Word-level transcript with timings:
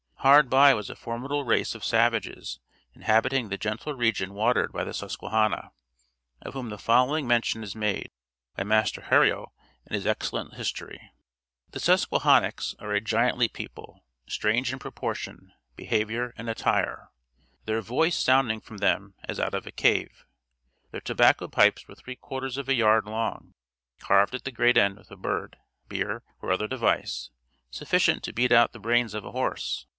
Hard 0.21 0.51
by 0.51 0.75
was 0.75 0.89
a 0.89 0.95
formidable 0.95 1.43
race 1.45 1.73
of 1.73 1.83
savages 1.83 2.59
inhabiting 2.93 3.49
the 3.49 3.57
gentle 3.57 3.93
region 3.93 4.33
watered 4.33 4.71
by 4.71 4.83
the 4.83 4.93
Susquehanna, 4.93 5.71
of 6.41 6.53
whom 6.53 6.69
the 6.69 6.77
following 6.79 7.27
mention 7.27 7.63
is 7.63 7.75
made 7.75 8.11
by 8.55 8.63
Master 8.63 9.01
Hariot 9.01 9.49
in 9.85 9.93
his 9.95 10.05
excellent 10.05 10.55
history: 10.55 11.11
"The 11.71 11.79
Susquesahanocks 11.79 12.75
are 12.79 12.91
a 12.93 13.01
giantly 13.01 13.47
people, 13.51 14.03
strange 14.27 14.71
in 14.73 14.77
proportion, 14.77 15.53
behavior, 15.75 16.33
and 16.37 16.49
attire 16.49 17.09
their 17.65 17.81
voice 17.81 18.15
sounding 18.17 18.61
from 18.61 18.77
them 18.77 19.15
as 19.23 19.39
out 19.39 19.55
of 19.55 19.65
a 19.65 19.71
cave. 19.71 20.25
Their 20.91 21.01
tobacco 21.01 21.47
pipes 21.47 21.87
were 21.87 21.95
three 21.95 22.15
quarters 22.15 22.57
of 22.57 22.69
a 22.69 22.75
yard 22.75 23.05
long; 23.05 23.53
carved 23.99 24.35
at 24.35 24.43
the 24.45 24.51
great 24.51 24.77
end 24.77 24.97
with 24.97 25.09
a 25.09 25.17
bird, 25.17 25.57
beare, 25.87 26.21
or 26.43 26.51
other 26.51 26.67
device, 26.67 27.29
sufficient 27.71 28.21
to 28.23 28.33
beat 28.33 28.51
out 28.51 28.71
the 28.71 28.79
brains 28.79 29.15
of 29.15 29.25
a 29.25 29.31
horse. 29.31 29.87